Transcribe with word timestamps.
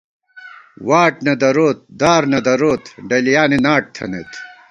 واٹ 0.87 1.13
نہ 1.25 1.33
دروت، 1.41 1.77
دار 1.99 2.21
نہ 2.31 2.39
دروت، 2.47 2.83
ڈلیانی 3.09 3.57
ناٹ 3.65 3.83
تھنَئیت 3.95 4.31